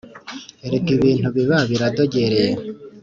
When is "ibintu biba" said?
0.97-1.57